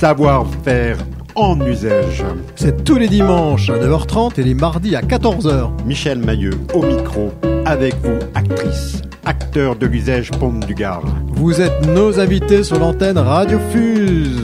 [0.00, 0.96] savoir-faire
[1.34, 2.24] en usage.
[2.56, 5.84] C'est tous les dimanches à 9h30 et les mardis à 14h.
[5.84, 7.30] Michel Mailleux au micro,
[7.66, 11.04] avec vous, actrice, acteur de l'usage Pont du Gard.
[11.34, 14.40] Vous êtes nos invités sur l'antenne Radio Fuse.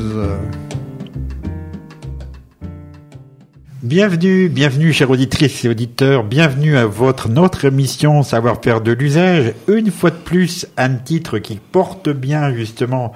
[3.82, 9.54] Bienvenue, bienvenue chères auditrices et auditeurs, bienvenue à votre notre émission Savoir-faire de l'usage.
[9.68, 13.14] Une fois de plus, un titre qui porte bien justement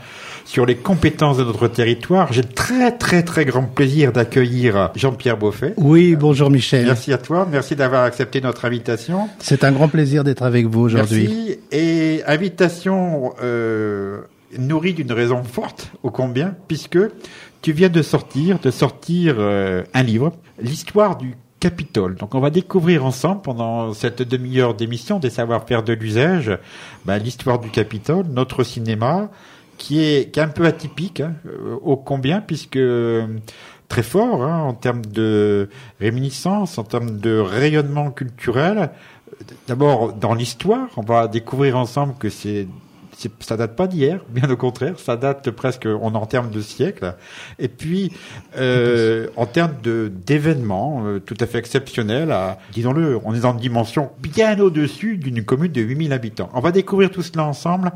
[0.50, 2.32] sur les compétences de notre territoire.
[2.32, 5.74] J'ai très très très grand plaisir d'accueillir Jean-Pierre Beaufait.
[5.76, 6.86] Oui, bonjour Michel.
[6.86, 9.28] Merci à toi, merci d'avoir accepté notre invitation.
[9.38, 11.28] C'est un grand plaisir d'être avec vous aujourd'hui.
[11.28, 14.22] Merci et invitation euh,
[14.58, 16.98] nourrie d'une raison forte, ô combien, puisque
[17.62, 22.16] tu viens de sortir, de sortir euh, un livre, l'histoire du Capitole.
[22.16, 26.58] Donc on va découvrir ensemble pendant cette demi-heure d'émission des savoir-faire de l'usage,
[27.04, 29.30] ben, l'histoire du Capitole, notre cinéma,
[29.80, 33.26] qui est, qui est un peu atypique, hein, euh, ô combien, puisque euh,
[33.88, 38.90] très fort hein, en termes de réminiscence, en termes de rayonnement culturel.
[39.66, 42.68] D'abord dans l'histoire, on va découvrir ensemble que c'est
[43.40, 47.14] ça date pas d'hier, bien au contraire, ça date presque, on en termes de siècles.
[47.58, 48.12] Et puis,
[48.56, 52.34] euh, en termes d'événements euh, tout à fait exceptionnels,
[52.72, 56.50] disons-le, on est dans une dimension bien au-dessus d'une commune de 8000 habitants.
[56.54, 57.92] On va découvrir tout cela ensemble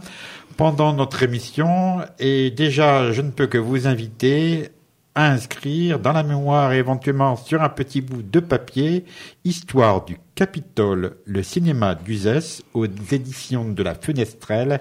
[0.56, 2.00] pendant notre émission.
[2.18, 4.70] Et déjà, je ne peux que vous inviter
[5.14, 9.04] à inscrire dans la mémoire et éventuellement sur un petit bout de papier
[9.44, 14.80] Histoire du Capitole, le cinéma d'Uzès aux éditions de la Fenestrelle,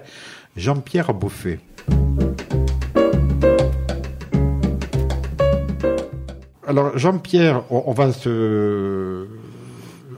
[0.56, 1.60] Jean-Pierre Beaufet.
[6.66, 9.03] Alors Jean-Pierre, on, va se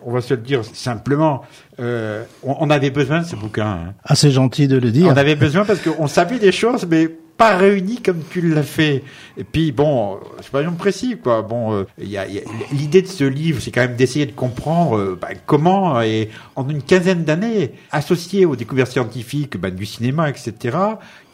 [0.06, 1.42] on va se le dire simplement,
[1.80, 3.66] euh, on, avait besoin de ce bouquin.
[3.66, 3.94] Hein.
[4.04, 5.08] Assez gentil de le dire.
[5.08, 9.02] On avait besoin parce qu'on savait des choses, mais pas réuni comme tu l'as fait.
[9.36, 11.42] Et puis bon, soyons précis quoi.
[11.42, 12.24] Bon, euh, il y a,
[12.72, 16.68] l'idée de ce livre, c'est quand même d'essayer de comprendre euh, bah, comment et en
[16.68, 20.78] une quinzaine d'années, associé aux découvertes scientifiques bah, du cinéma, etc.,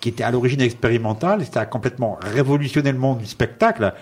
[0.01, 3.93] qui était à l'origine expérimentale, ça a complètement révolutionné le monde du spectacle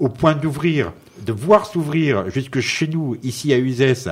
[0.00, 0.92] au point d'ouvrir,
[1.24, 4.08] de voir s'ouvrir jusque chez nous, ici à Uzès,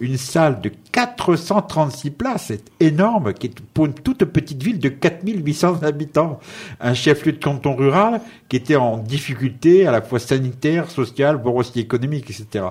[0.00, 4.88] une salle de 436 places, c'est énorme, qui est pour une toute petite ville de
[4.88, 6.38] 4800 habitants,
[6.80, 11.56] un chef-lieu de canton rural qui était en difficulté à la fois sanitaire, sociale, voire
[11.56, 12.66] aussi économique, etc.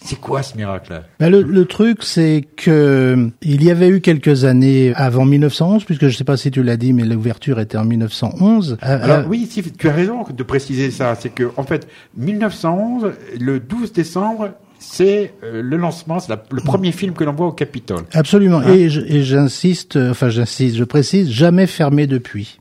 [0.00, 4.44] c'est quoi ce miracle ben le, le, truc, c'est que il y avait eu quelques
[4.44, 7.76] années avant 1911, puisque je ne sais pas si tu l'as dit, mais l'ouverture était
[7.76, 8.78] en 1911.
[8.82, 11.16] Euh, Alors euh, oui, si, tu as raison de préciser ça.
[11.18, 16.92] C'est que en fait, 1911, le 12 décembre, c'est euh, le lancement, c'est le premier
[16.92, 18.04] film que l'on voit au Capitole.
[18.12, 18.58] Absolument.
[18.58, 18.72] Hein?
[18.72, 22.60] Et j'insiste, enfin j'insiste, je précise, jamais fermé depuis.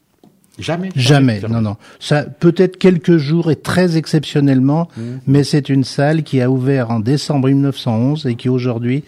[0.59, 0.90] Jamais.
[0.95, 1.40] Jamais.
[1.47, 1.78] Non, non.
[2.00, 5.01] Ça peut-être quelques jours et très exceptionnellement, mmh.
[5.28, 9.03] mais c'est une salle qui a ouvert en décembre 1911 et qui aujourd'hui,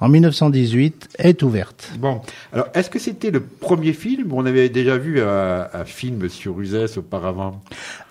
[0.00, 1.92] en 1918, est ouverte.
[1.98, 2.20] Bon.
[2.52, 6.98] Alors, est-ce que c'était le premier film on avait déjà vu un, film sur Uzès
[6.98, 7.62] auparavant?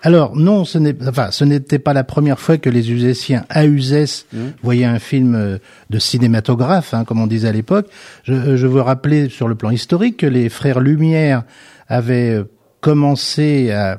[0.02, 3.66] Alors non, ce n'est enfin ce n'était pas la première fois que les Uzésiens à
[3.66, 4.38] Uzès mmh.
[4.64, 5.58] voyaient un film euh,
[5.90, 7.86] de cinématographe, hein, comme on disait à l'époque.
[8.24, 11.44] Je, je veux rappeler sur le plan historique que les frères Lumière
[11.88, 12.44] avaient euh,
[12.80, 13.98] commencé à,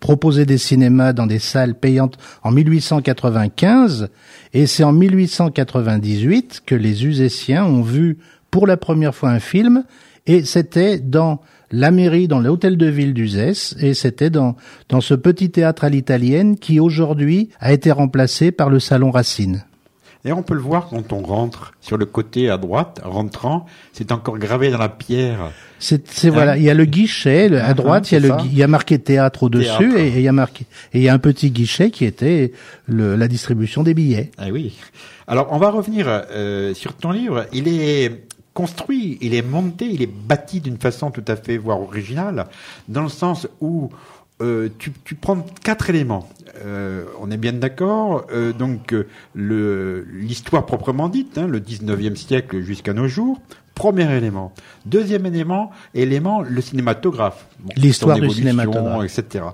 [0.00, 4.08] proposer des cinémas dans des salles payantes en 1895
[4.52, 8.18] et c'est en 1898 que les Uséciens ont vu
[8.50, 9.84] pour la première fois un film.
[10.26, 11.40] Et c'était dans
[11.72, 14.54] la mairie, dans l'hôtel de ville d'Uzès et c'était dans,
[14.88, 19.64] dans ce petit théâtre à l'italienne qui aujourd'hui a été remplacé par le salon Racine.
[20.26, 24.10] Et on peut le voir quand on rentre sur le côté à droite, rentrant, c'est
[24.10, 25.52] encore gravé dans la pierre.
[25.78, 28.58] C'est voilà, il y a le guichet à ah, droite, il y a le il
[28.58, 31.20] y a marqué théâtre au-dessus et, il y a marqué et il y a un
[31.20, 32.50] petit guichet qui était
[32.86, 34.32] le, la distribution des billets.
[34.36, 34.76] Ah oui.
[35.28, 37.46] Alors on va revenir euh, sur ton livre.
[37.52, 41.80] Il est construit, il est monté, il est bâti d'une façon tout à fait voire
[41.80, 42.46] originale,
[42.88, 43.90] dans le sens où
[44.42, 46.28] euh, tu, tu, prends quatre éléments.
[46.64, 48.26] Euh, on est bien d'accord.
[48.30, 48.94] Euh, donc
[49.34, 53.40] l'histoire proprement dite, hein, le 19e siècle jusqu'à nos jours.
[53.74, 54.52] Premier élément.
[54.84, 57.46] Deuxième élément, élément le cinématographe.
[57.76, 59.44] l'histoire du cinématographe, etc.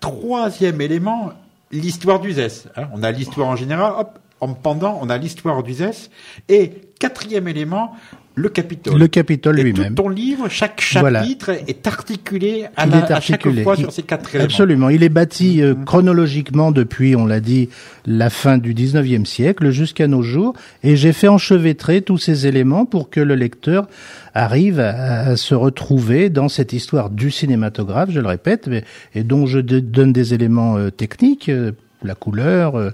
[0.00, 1.32] Troisième élément,
[1.70, 2.66] l'histoire d'Uzès.
[2.76, 2.88] Hein.
[2.92, 3.92] On a l'histoire en général.
[3.98, 6.10] Hop, en pendant, on a l'histoire d'Uzès.
[6.48, 7.94] Et quatrième élément,
[8.34, 8.98] le Capitole.
[8.98, 9.94] Le Capitole lui-même.
[9.94, 11.20] Tout ton livre, chaque Voilà.
[11.22, 13.62] chapitre est articulé à, la- est à chaque articulé.
[13.62, 14.44] fois sur ces quatre éléments.
[14.46, 14.88] Absolument.
[14.88, 17.68] Il est bâti euh, chronologiquement depuis, on l'a dit,
[18.06, 20.54] la fin du 19e siècle jusqu'à nos jours.
[20.82, 23.86] Et j'ai fait enchevêtrer tous ces éléments pour que le lecteur
[24.34, 28.84] arrive à, à se retrouver dans cette histoire du cinématographe, je le répète, mais-
[29.14, 32.92] et dont je donne des éléments euh, techniques, euh, la couleur.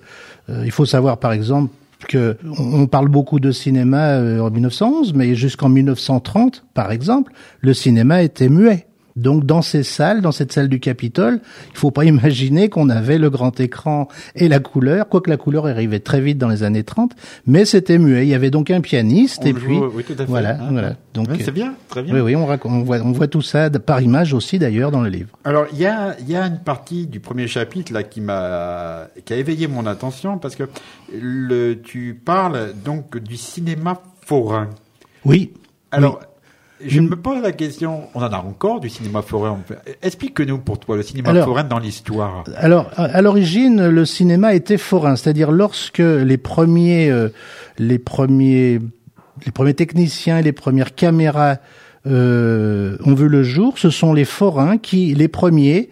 [0.65, 1.73] il faut savoir, par exemple,
[2.07, 7.75] que on parle beaucoup de cinéma euh, en 1911, mais jusqu'en 1930, par exemple, le
[7.75, 8.88] cinéma était muet.
[9.19, 11.41] Donc dans ces salles, dans cette salle du Capitole,
[11.73, 15.67] il faut pas imaginer qu'on avait le grand écran et la couleur, quoique la couleur
[15.67, 17.13] arrivait très vite dans les années 30,
[17.47, 18.25] mais c'était muet.
[18.25, 20.55] Il y avait donc un pianiste On et puis joue, oui, tout à fait, voilà,
[20.61, 20.69] hein.
[20.71, 20.97] voilà.
[21.15, 22.15] Donc c'est bien, très bien.
[22.15, 25.01] oui, oui, on, raconte- on voit, on voit tout ça par image aussi d'ailleurs dans
[25.03, 25.31] le livre.
[25.45, 29.09] Alors, il y a, il y a une partie du premier chapitre là qui m'a,
[29.25, 30.65] qui a éveillé mon attention parce que
[31.13, 34.69] le, tu parles donc du cinéma forain.
[35.25, 35.53] Oui.
[35.91, 36.21] Alors,
[36.85, 39.59] je me pose la question, on en a encore du cinéma forain.
[40.03, 42.45] Explique-nous pour toi le cinéma Alors- forain dans l'histoire.
[42.57, 47.29] Alors, à à l'origine, le cinéma était forain, c'est-à-dire lorsque les premiers, euh,
[47.79, 48.81] les premiers,
[49.45, 51.57] les premiers techniciens, les premières caméras
[52.07, 55.91] euh, ont vu le jour, ce sont les forains qui, les premiers,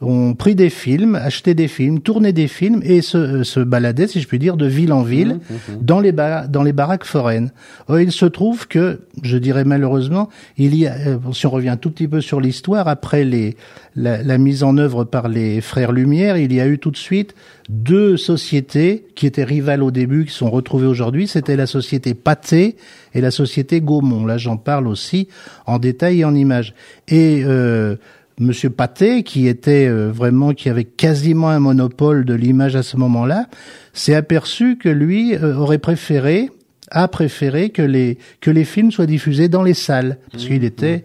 [0.00, 4.06] ont pris des films, acheté des films, tourné des films et se, euh, se baladaient,
[4.06, 5.40] si je puis dire, de ville en ville
[5.80, 7.50] dans les dans les baraques foraines.
[7.88, 11.70] Or, il se trouve que, je dirais malheureusement, il y a, euh, si on revient
[11.70, 13.56] un tout petit peu sur l'histoire, après les
[13.96, 16.96] la, la mise en œuvre par les frères Lumière, il y a eu tout de
[16.96, 17.34] suite
[17.68, 21.26] deux sociétés qui étaient rivales au début, qui sont retrouvées aujourd'hui.
[21.26, 22.76] C'était la société Pathé
[23.14, 24.24] et la société Gaumont.
[24.24, 25.28] Là, j'en parle aussi
[25.66, 26.74] en détail et en images.
[27.08, 27.96] Et euh,
[28.40, 32.96] Monsieur Pathé, qui était euh, vraiment, qui avait quasiment un monopole de l'image à ce
[32.96, 33.46] moment-là,
[33.92, 36.50] s'est aperçu que lui euh, aurait préféré,
[36.90, 41.04] a préféré que les que les films soient diffusés dans les salles, parce qu'il était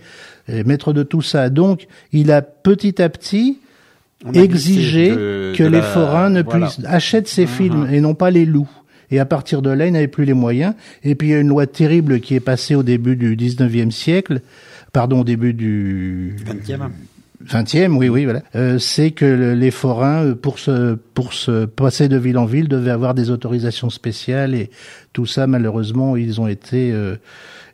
[0.50, 1.50] euh, maître de tout ça.
[1.50, 3.60] Donc, il a petit à petit
[4.26, 6.68] glissé de- que de les la- forains ne voilà.
[6.68, 7.48] puissent achètent ces Mhm.
[7.48, 8.70] films et non pas les loups.
[9.12, 10.74] Et à partir de là, il n'avait plus les moyens.
[11.04, 13.92] Et puis il y a une loi terrible qui est passée au début du 19e
[13.92, 14.42] siècle,
[14.92, 16.90] pardon, au début du 20e.
[17.48, 18.42] 20e, oui, oui, voilà.
[18.56, 22.46] Euh, c'est que le- les forains, euh, pour se pour se passer de ville en
[22.46, 24.70] ville, devaient avoir des autorisations spéciales et
[25.14, 27.16] tout ça, malheureusement, ils ont été, euh,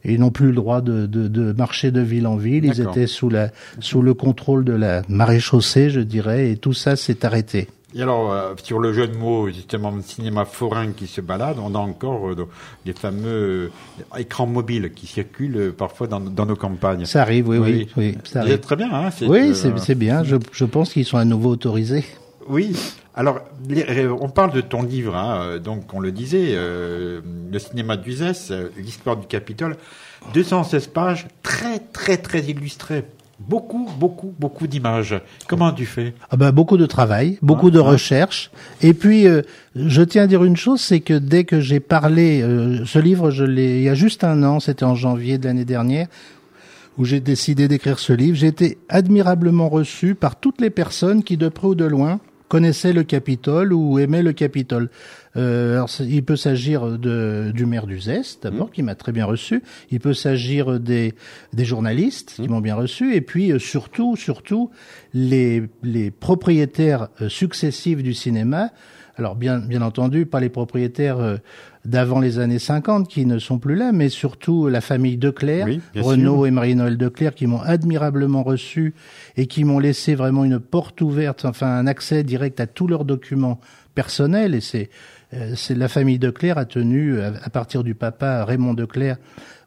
[0.05, 2.65] ils n'ont plus le droit de, de, de marcher de ville en ville.
[2.65, 3.49] Ils étaient sous la
[3.79, 7.67] sous le contrôle de la maréchaussée, je dirais, et tout ça s'est arrêté.
[7.95, 11.73] Et alors, euh, sur le jeu de mots, justement, cinéma forain qui se balade, on
[11.73, 12.47] a encore euh,
[12.85, 13.71] les fameux
[14.13, 17.05] euh, écrans mobiles qui circulent euh, parfois dans, dans nos campagnes.
[17.05, 18.59] Ça arrive, oui, oui, oui, ça C'est arrive.
[18.59, 20.23] très bien, hein Oui, euh, c'est bien.
[20.23, 22.05] Je, je pense qu'ils sont à nouveau autorisés.
[22.47, 22.75] Oui.
[23.15, 27.21] Alors, les- on parle de ton livre, hein, donc on le disait, euh,
[27.51, 29.75] le cinéma d'Uzès, euh, l'histoire du Capitole,
[30.35, 33.03] 216 pages, très très très illustrées,
[33.39, 35.19] beaucoup beaucoup beaucoup d'images.
[35.47, 36.13] Comment tu fais?
[36.29, 37.87] Ah ben, beaucoup de travail, beaucoup de ouais.
[37.87, 38.51] recherche.
[38.81, 39.41] Et puis, euh,
[39.75, 43.31] je tiens à dire une chose, c'est que dès que j'ai parlé, euh, ce livre,
[43.31, 46.07] je l'ai, il y a juste un an, c'était en janvier de l'année dernière,
[46.97, 48.35] où j'ai décidé d'écrire ce livre.
[48.35, 52.19] J'ai été admirablement reçu par toutes les personnes qui, de près ou de loin,
[52.49, 54.89] connaissaient le Capitole ou aimaient le Capitole.
[55.35, 59.25] Euh, alors, il peut s'agir de, du maire du Zest, d'abord, qui m'a très bien
[59.25, 59.61] reçu.
[59.91, 61.13] Il peut s'agir des,
[61.53, 63.13] des journalistes qui m'ont bien reçu.
[63.13, 64.71] Et puis, euh, surtout, surtout,
[65.13, 68.71] les, les propriétaires euh, successifs du cinéma.
[69.17, 71.39] Alors, bien, bien entendu, pas les propriétaires
[71.83, 75.81] d'avant les années 50 qui ne sont plus là, mais surtout la famille Declerc, Oui,
[75.95, 76.47] Renaud sûr.
[76.47, 78.93] et Marie-Noël Declerc, qui m'ont admirablement reçu
[79.35, 83.03] et qui m'ont laissé vraiment une porte ouverte, enfin un accès direct à tous leurs
[83.03, 83.59] documents
[83.93, 84.55] personnels.
[84.55, 84.89] Et c'est
[85.55, 89.17] c'est la famille Declerc a tenu, euh, à partir du papa Raymond Declerc,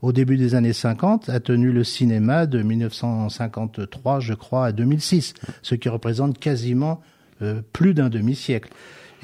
[0.03, 5.35] au début des années 50, a tenu le cinéma de 1953, je crois, à 2006,
[5.63, 7.01] ce qui représente quasiment
[7.43, 8.71] euh, plus d'un demi-siècle.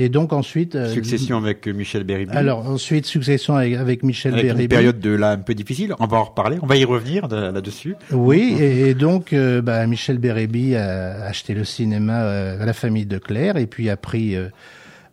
[0.00, 2.26] Et donc ensuite, euh, Succession avec euh, Michel Berry.
[2.30, 6.06] alors ensuite succession avec, avec Michel avec une période de là un peu difficile, on
[6.06, 7.96] va en reparler, on va y revenir de- là-dessus.
[8.12, 12.74] Oui, et, et donc euh, bah, Michel Bérébi a acheté le cinéma euh, à la
[12.74, 14.50] famille de Claire et puis a pris euh,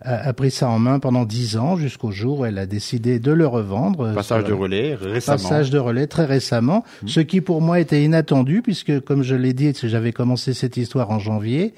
[0.01, 3.19] a, a pris ça en main pendant dix ans jusqu'au jour où elle a décidé
[3.19, 4.01] de le revendre.
[4.07, 5.37] euh, Passage de relais récemment.
[5.37, 9.53] Passage de relais très récemment, ce qui pour moi était inattendu puisque, comme je l'ai
[9.53, 11.73] dit, j'avais commencé cette histoire en janvier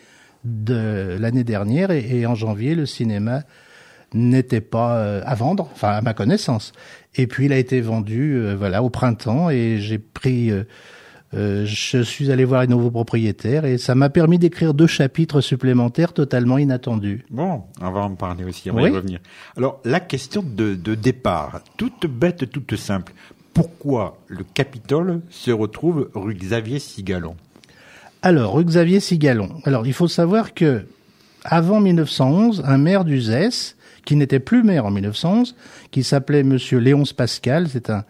[0.45, 3.41] de l'année dernière et, et en janvier le cinéma
[4.13, 6.71] n'était pas euh, à vendre, enfin à ma connaissance.
[7.15, 10.63] Et puis il a été vendu, euh, voilà, au printemps et j'ai pris euh,
[11.33, 15.41] euh, je suis allé voir les nouveaux propriétaires et ça m'a permis d'écrire deux chapitres
[15.41, 17.25] supplémentaires totalement inattendus.
[17.29, 18.91] Bon, on va en parler aussi, on va Oui.
[18.91, 19.19] y revenir.
[19.57, 23.13] Alors, la question de, de départ, toute bête, toute simple.
[23.53, 27.35] Pourquoi le Capitole se retrouve rue Xavier Sigalon?
[28.21, 29.49] Alors, rue Xavier Sigalon.
[29.65, 30.85] Alors, il faut savoir que
[31.43, 35.55] avant 1911, un maire d'Uzès, qui n'était plus maire en 1911,
[35.91, 38.05] qui s'appelait Monsieur Léonce Pascal, c'est un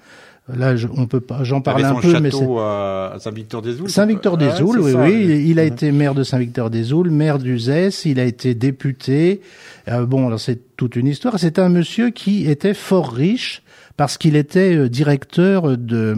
[0.56, 5.04] là je- on peut pas j'en parle un peu mais c'est Saint-Victor-des-Oules Saint-Victor-des-Oules, oui, ça,
[5.04, 5.14] oui.
[5.26, 9.42] Il, il a été maire de Saint-Victor-des-Oules, maire d'Uzès, il a été député.
[9.88, 11.38] Euh, bon, alors c'est toute une histoire.
[11.40, 13.62] C'est un monsieur qui était fort riche
[13.98, 16.16] parce qu'il était euh, directeur de,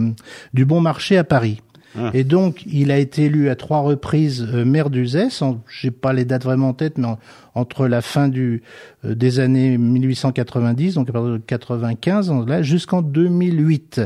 [0.54, 1.60] du Bon Marché à Paris.
[1.98, 2.10] Ah.
[2.14, 5.42] Et donc, il a été élu à trois reprises euh, maire d'Uzès.
[5.80, 7.18] J'ai pas les dates vraiment en tête, mais en-
[7.54, 8.62] entre la fin du
[9.04, 14.00] euh, des années 1890, donc à partir de 95, en- là, jusqu'en 2008,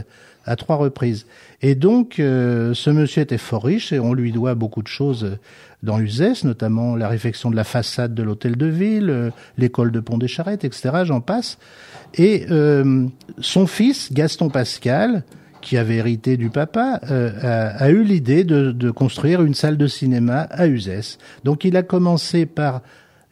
[0.46, 1.26] à trois reprises.
[1.62, 5.24] Et donc, euh, ce monsieur était fort riche et on lui doit beaucoup de choses
[5.24, 5.36] euh,
[5.82, 10.00] dans Uzès, notamment la réfection de la façade de l'hôtel de ville, euh, l'école de
[10.00, 10.90] Pont des Charrettes, etc.
[11.04, 11.58] J'en passe.
[12.14, 13.06] Et euh,
[13.40, 15.24] son fils, Gaston Pascal,
[15.64, 19.76] qui avait hérité du papa, euh, a, a eu l'idée de, de construire une salle
[19.76, 21.18] de cinéma à Uzès.
[21.42, 22.82] Donc il a commencé par...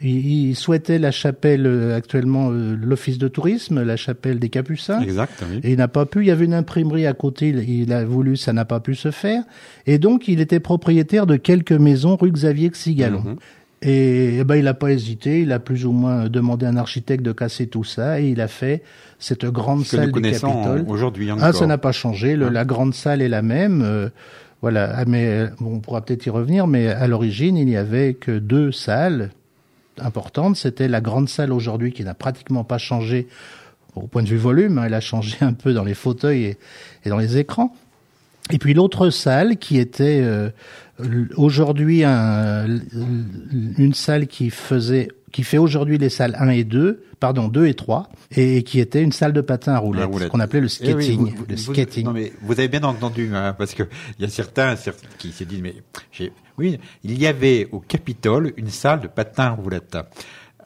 [0.05, 5.01] Il, souhaitait la chapelle, euh, actuellement euh, l'office de tourisme, la chapelle des Capucins.
[5.01, 5.61] Exact, oui.
[5.63, 6.23] Et il n'a pas pu.
[6.23, 7.51] Il y avait une imprimerie à côté.
[7.51, 9.45] Il, a voulu, ça n'a pas pu se faire.
[9.87, 13.23] Et donc, il était propriétaire de quelques maisons rue Xavier Xigalon.
[13.23, 13.37] Mhm.
[13.85, 15.41] Et, eh ben, il n'a pas hésité.
[15.43, 18.21] Il a plus ou moins demandé à un architecte de casser tout ça.
[18.21, 18.83] Et il a fait
[19.19, 20.85] cette grande Ce que salle nous du Capitole.
[20.89, 21.45] aujourd'hui encore.
[21.45, 22.37] Ah, ça n'a pas changé.
[22.37, 23.83] Le- Hein la grande salle est la même.
[23.83, 24.09] euh,
[24.61, 24.93] voilà.
[24.97, 26.67] Ah, Mais euh, bon, on pourra peut-être y revenir.
[26.69, 29.31] Mais à l'origine, il n'y avait que deux salles
[30.01, 30.57] importantes.
[30.57, 33.27] C'était la grande salle aujourd'hui qui n'a pratiquement pas changé
[33.97, 34.79] au point de vue volume.
[34.79, 36.59] hein, elle a changé un peu dans les fauteuils et,
[37.05, 37.75] et dans les écrans.
[38.51, 40.51] Et puis l'autre salle qui était euh,
[41.37, 42.67] aujourd'hui un-
[43.79, 47.73] une salle qui faisait qui fait aujourd'hui les salles 1 et 2, pardon, 2 et
[47.73, 50.29] 3, et qui était une salle de patin à roulettes, roulette.
[50.29, 51.19] qu'on appelait le Eh oui, skating.
[51.21, 52.05] vous- le vous- skating.
[52.05, 53.85] non mais vous avez bien entendu, hein, parce que
[54.19, 55.75] il y a certains, certains qui se disent mais
[56.11, 59.97] j'ai- oui, il y avait au Capitole une salle de patin à roulettes.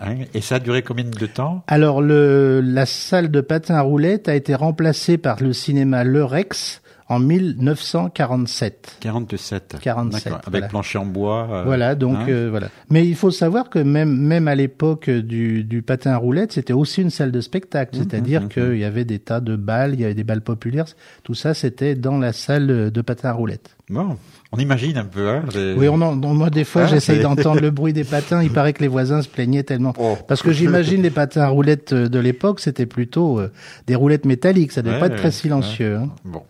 [0.00, 1.62] Hein, et ça a duré combien de temps?
[1.68, 6.24] Alors le, la salle de patin à roulettes a été remplacée par le cinéma Le
[6.24, 8.96] Rex en 1947.
[9.00, 9.76] 47.
[9.80, 10.68] 47, D'accord, Avec voilà.
[10.68, 11.48] plancher en bois.
[11.50, 12.26] euh, Voilà, donc hein.
[12.28, 12.68] euh, voilà.
[12.90, 16.72] Mais il faut savoir que même même à l'époque du, du patin à roulettes, c'était
[16.72, 20.00] aussi une salle de spectacle, c'est-à-dire mhm, qu'il y avait des tas de balles, il
[20.00, 20.86] y avait des balles populaires,
[21.22, 23.76] tout ça c'était dans la salle de patin à roulettes.
[23.88, 24.16] Bon,
[24.50, 25.28] on imagine un peu.
[25.28, 28.42] Hein, les- Oui, on en, moi des fois Ah, j'essaye d'entendre le bruit des patins.
[28.42, 29.92] Il paraît que les voisins se plaignaient tellement.
[29.98, 30.18] Oh.
[30.26, 33.52] Parce que j'imagine les patins à roulettes euh, de l'époque, c'était plutôt euh,
[33.86, 34.72] des roulettes métalliques.
[34.72, 35.98] Ça devait Ouais, pas être très silencieux.
[35.98, 36.08] hein.
[36.24, 36.42] Bon.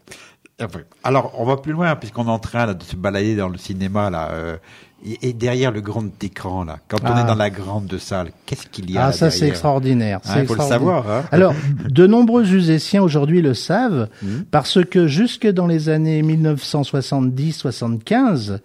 [0.62, 3.50] Enfin, Alors, on va plus loin, puisqu'on est en train là, de se balader dans
[3.50, 4.30] le cinéma, là.
[4.32, 4.56] euh,
[5.04, 7.20] et, et derrière le grand écran, là, quand on Ah.
[7.22, 10.20] est dans la grande salle, qu'est-ce qu'il y a Ah, là ça c'est extraordinaire.
[10.24, 11.10] Hein, c'est faut le savoir.
[11.10, 11.24] Hein.
[11.30, 11.52] Alors,
[11.90, 14.46] de nombreux Uséciens aujourd'hui le savent, Mhm.
[14.50, 18.60] parce que jusque dans les années 1970-75,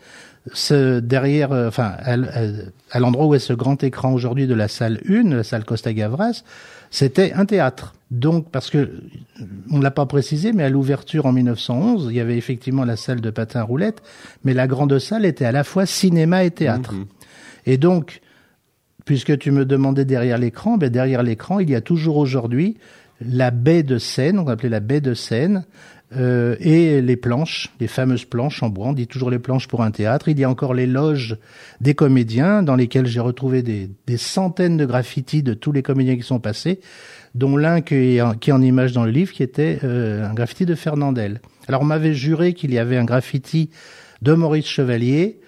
[0.54, 5.00] ce derrière, euh, enfin, à, l'endroit où est ce grand écran aujourd'hui de la salle
[5.08, 6.44] 1, la salle Costa Gavras,
[6.90, 7.94] c'était un théâtre.
[8.10, 8.92] Donc, parce que
[9.70, 13.22] on l'a pas précisé, mais à l'ouverture en 1911, il y avait effectivement la salle
[13.22, 14.02] de patin à roulettes,
[14.44, 16.94] mais la grande salle était à la fois cinéma et théâtre.
[16.94, 17.06] Mhm.
[17.68, 18.22] Et donc,
[19.06, 22.78] puisque tu me demandais derrière l'écran, ben derrière l'écran, il y a toujours aujourd'hui
[23.22, 25.66] la baie de Seine, on appelait la baie de Seine,
[26.16, 28.88] euh, et les planches, les fameuses planches en bois.
[28.88, 30.28] On dit toujours les planches pour un théâtre.
[30.28, 31.38] Il y a encore les loges
[31.80, 36.24] des comédiens, dans lesquelles j'ai retrouvé des, centaines de graffitis de tous les comédiens qui
[36.24, 36.82] sont passés,
[37.34, 40.30] dont l'un qui est, en, qui est en image dans le livre, qui était euh,
[40.30, 41.42] un graffiti de Fernandel.
[41.68, 43.70] Alors on m'avait juré qu'il y avait un graffiti
[44.22, 45.40] de Maurice Chevalier.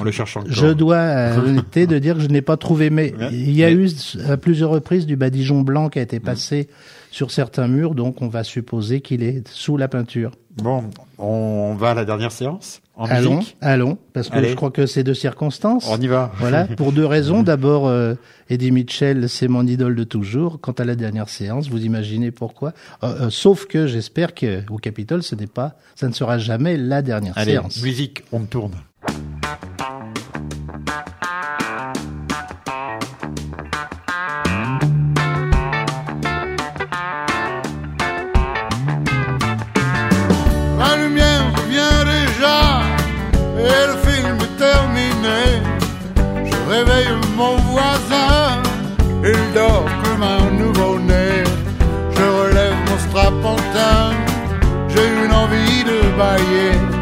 [0.00, 0.50] On le cherche encore.
[0.50, 3.28] Je dois à l'honnêteté de dire que je n'ai pas trouvé, mais Ouais.
[3.32, 3.88] il y a eu
[4.28, 6.68] à plusieurs reprises du badigeon blanc qui a été passé
[7.12, 10.32] sur certains murs, donc on va supposer qu'il est sous la peinture.
[10.56, 10.84] Bon,
[11.18, 13.56] on va à la dernière séance en allons, musique.
[13.60, 14.48] allons, parce que Allez.
[14.50, 15.88] je crois que c'est de circonstances.
[15.90, 16.30] On y va.
[16.38, 17.42] Voilà, pour deux raisons.
[17.42, 18.14] D'abord, euh,
[18.50, 20.60] Eddie Mitchell, c'est mon idole de toujours.
[20.60, 22.72] Quant à la dernière séance, vous imaginez pourquoi.
[23.02, 27.02] Euh, euh, sauf que j'espère qu'au Capitole, ce n'est pas, ça ne sera jamais la
[27.02, 27.82] dernière Allez, séance.
[27.82, 28.74] musique, on tourne.
[40.78, 42.58] La lumière vient déjà
[43.58, 45.42] et le film est terminé.
[46.44, 48.62] Je réveille mon voisin,
[49.22, 51.44] il dort comme un nouveau-né.
[52.16, 54.12] Je relève mon strapontin,
[54.88, 56.93] j'ai une envie de bailler.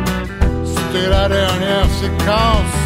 [0.93, 2.77] C'était la dernière séquence,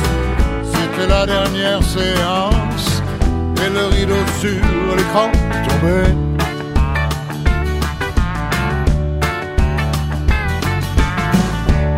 [0.72, 3.02] c'était la dernière séance,
[3.56, 5.32] et le rideau sur l'écran
[5.66, 6.14] tombait.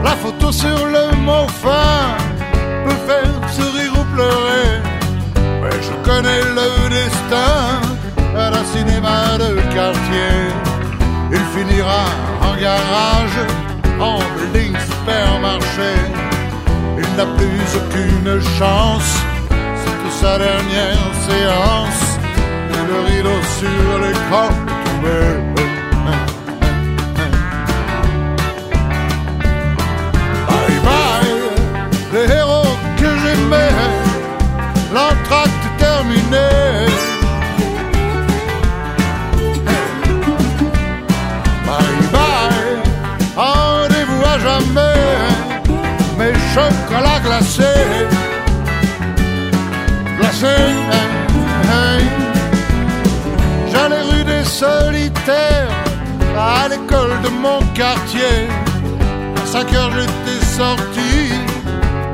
[0.02, 2.16] La photo sur le mot fin
[2.86, 4.80] peut faire sourire ou pleurer,
[5.60, 7.82] mais je connais le destin
[8.34, 10.32] d'un cinéma de quartier.
[11.30, 12.04] Il finira
[12.40, 13.40] en garage,
[14.00, 15.92] en building supermarché.
[16.98, 19.12] Il n'a plus aucune chance,
[19.50, 22.18] c'est sa dernière séance.
[22.74, 24.48] Et le rideau sur l'écran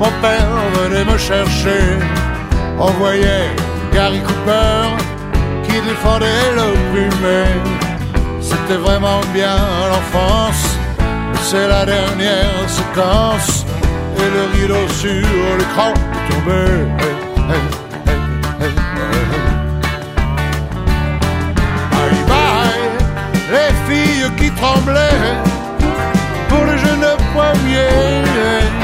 [0.04, 1.82] mon père venait me chercher.
[2.78, 3.48] On voyait
[3.92, 4.82] Gary Cooper
[5.64, 7.44] qui défendait l'opprimé.
[8.40, 9.56] C'était vraiment bien
[9.90, 10.64] l'enfance,
[11.42, 13.64] c'est la dernière séquence.
[14.20, 15.92] Et le rideau sur l'écran
[16.28, 16.84] tombait.
[21.98, 22.82] Hey, hey,
[23.54, 25.32] les filles qui tremblaient
[26.48, 28.83] pour le jeune premier.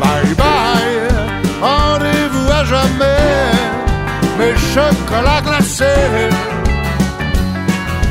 [0.00, 1.08] Bye bye,
[1.60, 3.28] rendez-vous à jamais,
[4.38, 6.28] mes chocolats glacés,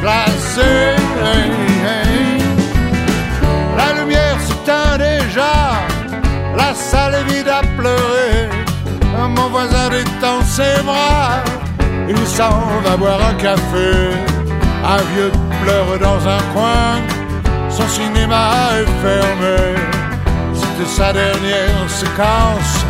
[0.01, 0.95] glacés.
[3.77, 5.53] La lumière s'éteint déjà,
[6.55, 8.49] la salle est vide à pleurer.
[9.35, 11.43] Mon voisin détend ses bras,
[12.09, 13.89] il s'en va boire un café.
[14.83, 15.31] Un vieux
[15.63, 16.87] pleure dans un coin,
[17.71, 19.57] son cinéma est fermé.
[20.53, 22.85] C'était sa dernière séquence,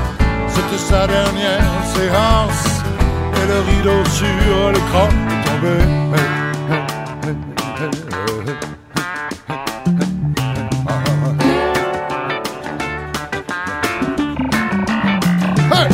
[0.48, 2.84] c'était sa dernière séance.
[3.38, 5.78] Et le rideau sur l'écran est tombé.
[15.74, 15.88] Hey!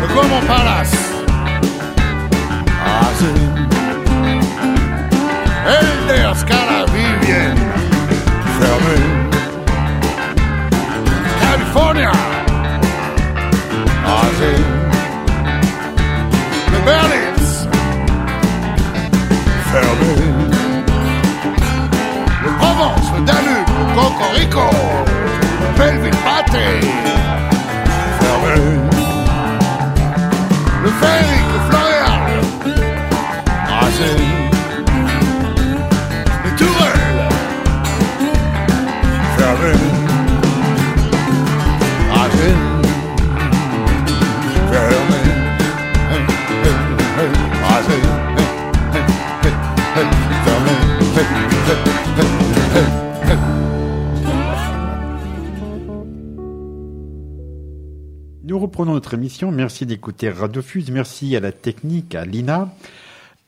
[0.00, 0.06] Le
[26.52, 26.90] Belleville Pâté.
[28.20, 28.80] Fermé.
[30.82, 31.35] Le Ferry,
[59.14, 59.50] émission.
[59.52, 60.90] Merci d'écouter Radiofuse.
[60.90, 62.74] Merci à la technique, à Lina.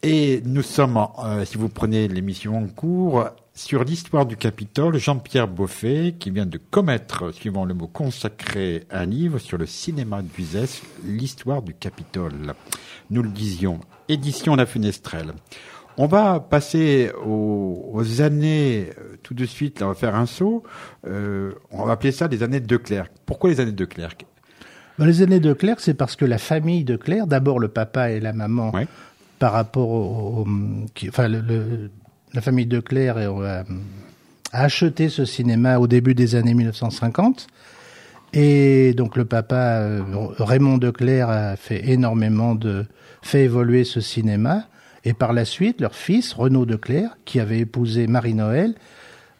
[0.03, 4.99] Et nous sommes, euh, si vous prenez l'émission en cours, sur l'histoire du Capitole.
[4.99, 10.23] Jean-Pierre Boffet, qui vient de commettre, suivant le mot consacré, un livre sur le cinéma
[10.23, 12.55] d'Uzès, l'histoire du Capitole.
[13.11, 15.33] Nous le disions, édition La Fenestrelle.
[15.97, 20.27] On va passer aux, aux années, euh, tout de suite, là, on va faire un
[20.27, 20.63] saut.
[21.09, 23.09] Euh, on va appeler ça les années de Clerc.
[23.27, 24.15] Pourquoi les années de Clerc
[24.99, 28.11] Dans les années de Clerc, c'est parce que la famille de Clerc, d'abord le papa
[28.11, 28.87] et la maman, Ouais.
[29.39, 30.47] par rapport au, au-
[30.95, 31.91] qui- enfin le, le-
[32.35, 33.63] la famille de Clerc euh,
[34.53, 37.47] a acheté ce cinéma au début des années 1950.
[38.35, 40.03] Et donc le papa euh,
[40.39, 42.85] Raymond de Clerc a fait énormément de
[43.23, 44.65] fait évoluer ce cinéma.
[45.05, 48.75] Et par la suite, leur fils Renaud de Clerc, qui avait épousé Marie Noël,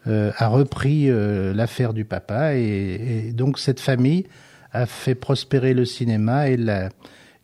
[0.07, 2.55] euh, a repris euh, l'affaire du papa.
[2.55, 4.25] Et, et donc cette famille
[4.71, 6.89] a fait prospérer le cinéma et, la,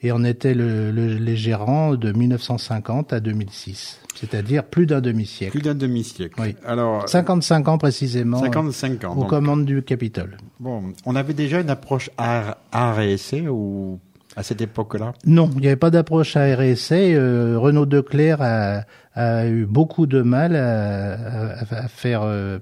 [0.01, 5.51] et en était le, le- les gérants de 1950 à 2006, c'est-à-dire plus d'un demi-siècle.
[5.53, 6.35] Plus d'un demi-siècle.
[6.39, 6.55] Oui.
[6.65, 9.13] Alors, 55 ans précisément 55 ans.
[9.15, 9.29] aux donc.
[9.29, 10.37] commandes du Capitole.
[10.59, 13.99] Bon, on avait déjà une approche art, art et essai ou
[14.37, 15.13] à cette époque-là?
[15.25, 16.95] Non, il n'y avait pas d'approche à RSA.
[16.95, 18.83] Euh, Renaud Declerc a,
[19.13, 22.59] a, eu beaucoup de mal à, à, à faire euh,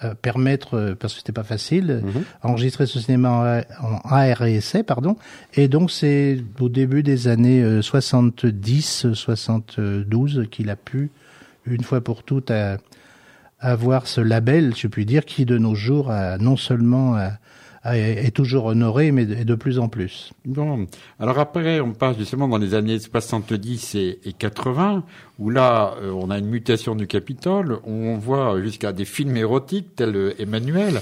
[0.00, 2.22] à permettre, euh, parce que c'était pas facile, Mhm.
[2.42, 5.16] enregistrer ce cinéma en, en ARSA, pardon.
[5.54, 11.10] Et donc c'est au début des années euh, 70, 72 qu'il a pu,
[11.66, 12.78] une fois pour toutes, à-
[13.60, 17.32] avoir ce label, je puis dire, qui de nos jours a non seulement a-
[17.84, 20.32] a- est toujours honoré, mais de, de plus en plus.
[20.44, 20.86] Bon.
[21.20, 25.04] Alors après, on passe justement dans les années 70 et, et 80,
[25.38, 29.96] où là, euh, on a une mutation du Capitole, on voit jusqu'à des films érotiques
[29.96, 31.00] tels euh, Emmanuel,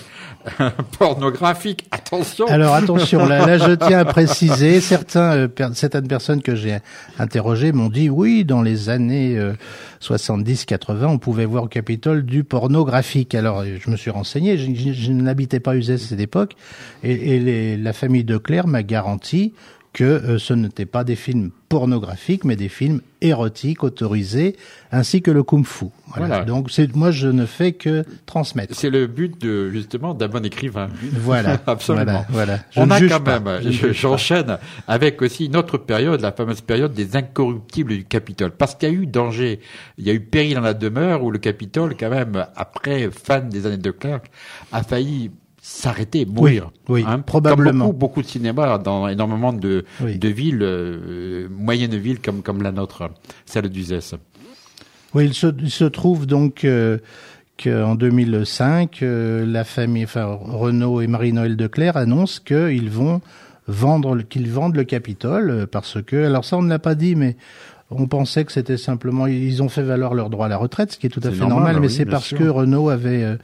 [0.99, 6.43] pornographiques, attention Alors attention, là, là, je tiens à préciser, certains, euh, per- certaines personnes
[6.43, 6.79] que j'ai
[7.19, 9.53] interrogées m'ont dit oui, dans les années euh,
[10.01, 13.35] 70-80, on pouvait voir au Capitole du pornographique.
[13.35, 16.55] Alors je me suis renseigné, je, je- je n'habitais pas Uzès à cette époque,
[17.03, 19.53] et, et les- la famille de Claire m'a garanti
[19.93, 24.57] que euh, ce n'étaient pas des films pornographiques, mais des films érotiques autorisés,
[24.91, 25.87] ainsi que le kung-fu.
[26.07, 26.27] Voilà.
[26.27, 26.45] Voilà.
[26.47, 28.75] Donc c'est moi, je ne fais que transmettre.
[28.75, 30.89] C'est le but de, justement d'un bon écrivain.
[31.13, 32.05] Voilà, Absolument.
[32.05, 32.59] Voilà, voilà.
[32.71, 33.39] Je On ne a juge quand pas.
[33.41, 34.57] même, je- j'enchaîne
[34.89, 38.53] avec aussi une autre période, la fameuse période des incorruptibles du Capitole.
[38.53, 39.61] Parce qu'il y a eu danger,
[39.99, 43.49] il y a eu péril dans la demeure où le Capitole, quand même, après, fan
[43.51, 44.31] des années de Clark,
[44.73, 45.31] a failli
[45.65, 46.71] s'arrêter, mourir.
[46.89, 47.87] oui, Hein, probablement.
[47.87, 50.19] Beaucoup, beaucoup de cinéma dans énormément de, Oui.
[50.19, 53.09] de villes, euh, moyennes villes comme, comme la nôtre,
[53.47, 54.17] celle d'Uzès.
[55.15, 56.99] Oui, il se, il se trouve donc euh,
[57.63, 63.21] qu'en 2005, euh, la famille, enfin Renaud et Marie-Noël Declerc annoncent qu'ils vont
[63.69, 67.15] vendre, le- qu'ils vendent le Capitole parce que, alors ça on ne l'a pas dit,
[67.15, 67.37] mais
[67.99, 70.99] on pensait que c'était simplement, ils ont fait valoir leur droit à la retraite, ce
[70.99, 72.39] qui est tout à fait normal, normal, mais oui, c'est parce sûr.
[72.39, 73.37] que Renault avait euh,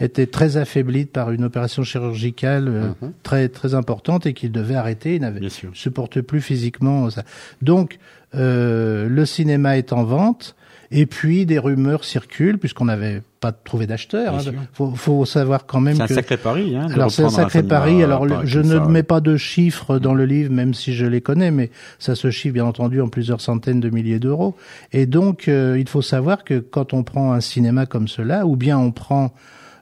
[0.00, 3.12] été très affaibli par une opération chirurgicale euh, Mhm.
[3.22, 5.14] très très importante et qu'il devait arrêter.
[5.16, 5.40] Il n'avait
[5.72, 7.22] supporte plus physiquement ça.
[7.62, 7.98] Donc
[8.34, 10.56] euh, le cinéma est en vente
[10.90, 14.30] et puis des rumeurs circulent puisqu'on n'avait pas trouvé d'acheteur.
[14.32, 14.42] Bien Hein.
[14.42, 14.52] sûr.
[14.72, 16.86] Faut, faut savoir quand même C'est un sacré pari, hein.
[16.94, 18.02] alors c'est un sacré pari.
[18.02, 18.84] Alors le- pareil je ne ça.
[18.94, 22.30] mets pas de chiffres dans le livre, même si je les connais, mais ça se
[22.30, 24.54] chiffre bien entendu en plusieurs centaines de milliers d'euros.
[24.92, 28.56] Et donc euh, il faut savoir que quand on prend un cinéma comme cela, ou
[28.56, 29.32] bien on prend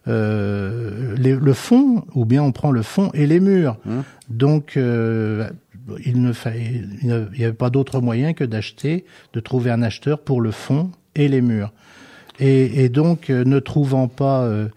[0.08, 3.76] euh, les- le fond, ou bien on prend le fond et les murs.
[3.86, 4.02] Hum.
[4.30, 5.48] Donc euh,
[6.04, 10.18] il ne fallait, il n'y avait pas d'autre moyen que d'acheter, de trouver un acheteur
[10.20, 11.72] pour le fond et les murs.
[12.38, 14.68] Et, donc, euh, ne trouvant pas euh,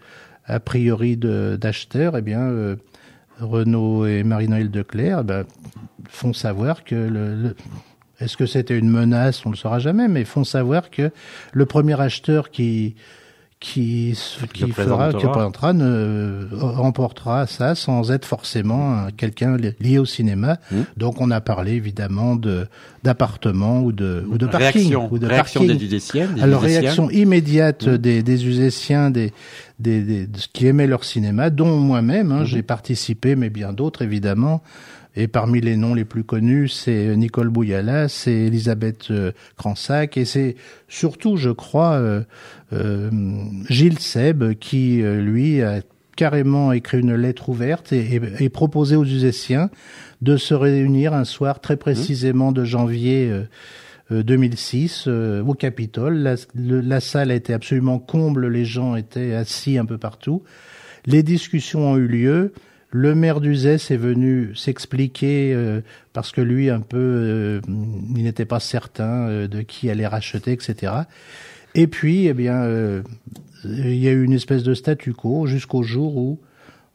[0.46, 2.76] a priori de- d'acheteur, eh bien, euh,
[3.40, 5.44] Renaud et Marie-Noël Declerc eh ben,
[6.08, 7.56] font savoir que le, le-
[8.20, 11.10] est-ce que c'était une menace, on ne le saura jamais, mais font savoir que
[11.52, 12.94] le premier acheteur qui
[13.58, 14.14] qui,
[14.52, 15.72] qui fera, qui présentera.
[15.72, 20.58] ne remportera ça sans être forcément un- quelqu'un li- lié au cinéma.
[20.70, 20.76] Mmh.
[20.98, 22.66] Donc on a parlé évidemment de
[23.02, 25.78] d'appartements ou de ou de parking réaction, ou de réaction parking.
[25.78, 26.34] des Udéciennes.
[26.34, 27.96] des Alors réaction immédiate Mm.
[27.98, 29.32] des, des Uséciens, des,
[29.78, 32.32] des, des- de- qui aimaient leur cinéma, dont moi-même.
[32.32, 34.62] Hein, J'ai participé, mais bien d'autres évidemment.
[35.16, 40.24] Et parmi les noms les plus connus, c'est Nicole Bouyala, c'est Elisabeth euh, Cransac, et
[40.26, 40.56] c'est
[40.88, 42.22] surtout, je crois, euh,
[42.72, 43.10] euh,
[43.70, 45.80] Gilles Seb qui, lui, a
[46.16, 49.70] carrément écrit une lettre ouverte et, proposé aux Uséciens
[50.22, 53.42] de se réunir un soir très précisément de janvier euh,
[54.12, 56.14] euh, 2006 euh, au Capitole.
[56.16, 60.42] La, le- la salle été absolument comble, les gens étaient assis un peu partout.
[61.04, 62.52] Les discussions ont eu lieu.
[62.98, 65.82] Le maire d'Uzès est venu s'expliquer euh,
[66.14, 67.60] parce que lui, un peu, euh,
[68.16, 70.92] il n'était pas certain euh, de qui allait racheter, etc.
[71.74, 73.02] Et puis, eh bien, euh,
[73.64, 76.38] il y a eu une espèce de statu quo jusqu'au jour où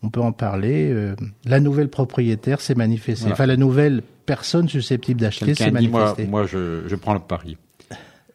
[0.02, 0.90] on peut en parler.
[0.92, 3.22] euh, la nouvelle propriétaire s'est manifestée.
[3.26, 3.34] Voilà.
[3.36, 6.26] Enfin, la nouvelle personne susceptible d'acheter s'est dit, moi, manifestée.
[6.26, 7.58] moi je, je prends le pari.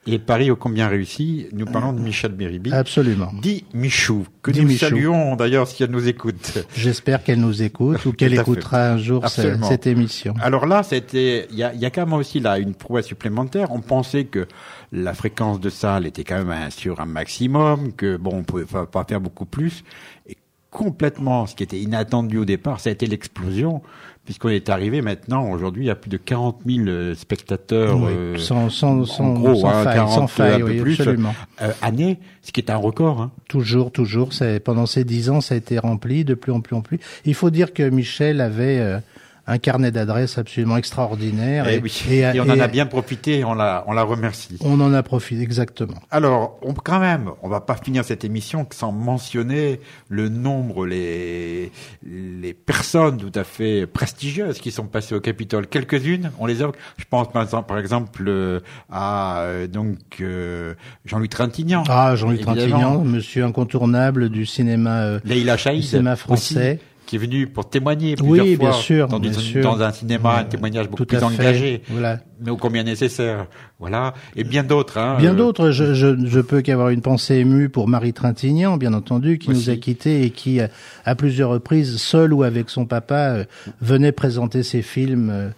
[0.09, 2.73] Et pari ô combien réussi, nous parlons de Michel Béribi.
[2.73, 3.33] Absolument.
[3.43, 4.79] Dit Michou, que Dit nous Michou.
[4.79, 6.59] saluons d'ailleurs si elle nous écoute.
[6.77, 10.35] J'espère qu'elle nous écoute ou qu'elle écoutera un jour cette émission.
[10.41, 13.07] Alors là, c'était, il y a, il y a quand même aussi là une prouesse
[13.07, 13.73] supplémentaire.
[13.73, 14.47] On pensait que
[14.93, 18.87] la fréquence de salle était quand même sur un maximum, que bon, on pouvait pas,
[18.87, 19.83] pas faire beaucoup plus.
[20.29, 20.37] Et
[20.71, 23.83] complètement, ce qui était inattendu au départ, ça a été l'explosion,
[24.27, 28.11] puisqu'on est arrivé maintenant, aujourd'hui, il y a plus de 40 000 euh, spectateurs Oui,
[28.13, 31.01] euh, sans, sans, en gros, sans hein, faille, 40, sans faille, un peu oui, plus,
[31.01, 31.35] absolument.
[31.63, 33.23] euh, année, ce qui est un record.
[33.23, 33.31] Hein.
[33.49, 34.33] Toujours, toujours.
[34.33, 36.99] C'est pendant ces dix ans, ça a été rempli de plus en plus en plus.
[37.25, 38.99] Il faut dire que Michel avait euh,
[39.47, 41.67] un carnet d'adresses absolument extraordinaire.
[41.69, 41.93] Eh oui.
[42.11, 44.59] et, on en a bien profité, on la, on la remercie.
[44.61, 45.97] On en a profité, exactement.
[46.11, 51.71] Alors, on, quand même, on va pas finir cette émission sans mentionner le nombre, les,
[52.05, 55.69] les personnes tout à fait prestigieuses qui sont passées au Capitole.
[55.69, 56.73] Quelques-unes, on les a.
[56.97, 61.85] Je pense par exemple euh, à euh, donc euh, Jean-Louis Trintignant.
[61.89, 67.69] Ah, Jean-Louis Trintignant, monsieur incontournable du cinéma, Leïla du cinéma français qui est venu pour
[67.69, 69.63] témoigner plusieurs oui, fois bien sûr, dans, bien sûr.
[69.63, 72.19] dans, un cinéma, un témoignage beaucoup plus engagé, voilà.
[72.41, 73.47] mais au combien nécessaire.
[73.79, 74.99] Voilà, et bien d'autres.
[74.99, 75.37] Hein, bien euh...
[75.37, 75.71] d'autres.
[75.71, 79.69] Je, je, je peux qu'avoir une pensée émue pour Marie Trintignant, bien entendu, qui Aussi.
[79.69, 83.45] nous a quittés et qui, à plusieurs reprises, seule ou avec son papa, euh,
[83.81, 85.31] venait présenter ses films.
[85.31, 85.49] Euh,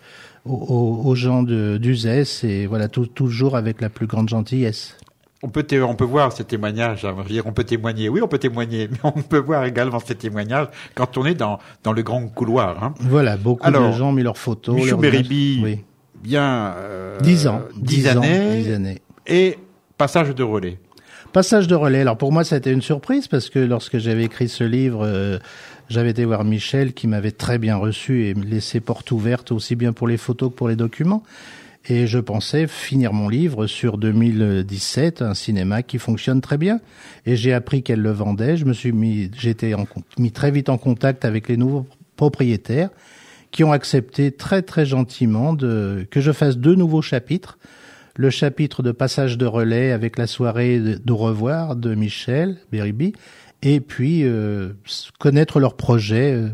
[0.44, 4.96] aux, aux, gens d'Uzès et voilà tout, toujours avec la plus grande gentillesse.
[5.42, 8.88] On peut, on peut voir ces témoignages, dire, on peut témoigner, oui, on peut témoigner,
[8.90, 12.82] mais on peut voir également ces témoignages quand on est dans, dans le grand couloir.
[12.82, 12.94] Hein.
[13.00, 14.74] Voilà, beaucoup Alors, de gens ont mis leurs photos.
[14.74, 15.84] Michou leurs Beribi, oui.
[16.22, 19.58] bien euh, dix ans, dix, dix années, ans, dix années, et
[19.96, 20.78] passage de relais.
[21.32, 22.00] Passage de relais.
[22.00, 25.04] Alors pour moi, ça a été une surprise parce que lorsque j'avais écrit ce livre,
[25.04, 25.38] euh,
[25.88, 29.76] j'avais été voir Michel qui m'avait très bien reçu et me laissé porte ouverte aussi
[29.76, 31.22] bien pour les photos que pour les documents.
[31.90, 36.80] Et je pensais finir mon livre sur 2017, un cinéma qui fonctionne très bien.
[37.24, 38.58] Et j'ai appris qu'elle le vendait.
[38.58, 39.74] Je me mis, j'étais
[40.18, 42.90] mis très vite en contact avec les nouveaux propriétaires
[43.50, 47.58] qui ont accepté très très gentiment que je fasse deux nouveaux chapitres.
[48.16, 53.14] Le chapitre de passage de relais avec la soirée d'au revoir de Michel Beribi
[53.62, 54.72] et puis euh,
[55.18, 56.48] connaître leurs projets euh,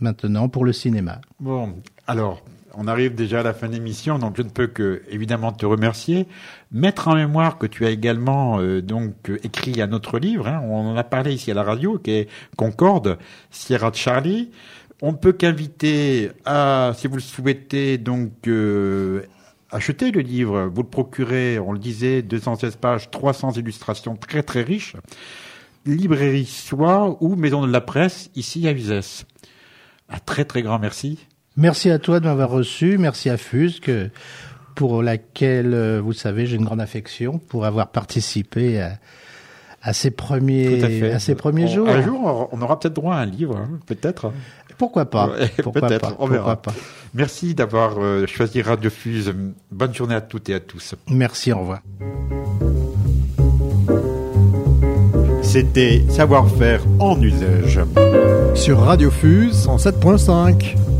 [0.00, 1.20] maintenant pour le cinéma.
[1.38, 1.74] Bon,
[2.06, 2.42] alors
[2.76, 5.66] on arrive déjà à la fin de l'émission, donc je ne peux que évidemment te
[5.66, 6.26] remercier.
[6.72, 10.92] Mettre en mémoire que tu as également euh, donc écrit un autre livre, hein, on
[10.92, 13.18] en a parlé ici à la radio, qui est Concorde,
[13.50, 14.50] Sierra Charlie.
[15.02, 19.22] On peut qu'inviter à, si vous le souhaitez, donc euh,
[19.70, 20.70] acheter le livre.
[20.72, 24.96] Vous le procurez, on le disait, 216 pages, 300 illustrations très très riches.
[25.86, 29.26] Librairie Soie ou Maison de la Presse, ici à Uzès.
[30.08, 31.18] Un très très grand merci.
[31.56, 32.98] Merci à toi de m'avoir reçu.
[32.98, 33.90] Merci à Fusque,
[34.74, 38.98] pour laquelle, vous savez, j'ai une grande affection pour avoir participé à,
[39.84, 41.88] à ces premiers, à, ces premiers on, jours.
[41.88, 44.32] Un jour, on aura peut-être droit à un livre, hein, peut-être.
[44.78, 45.30] Pourquoi pas
[45.62, 46.56] Pourquoi Peut-être, pas on verra.
[46.56, 46.80] Pourquoi pas
[47.12, 49.32] Merci d'avoir euh, choisi Radio Fuse.
[49.70, 50.94] Bonne journée à toutes et à tous.
[51.08, 51.82] Merci, au revoir.
[55.42, 57.78] C'était Savoir-faire en usage.
[58.54, 60.93] Sur Radio Fuse 107.5.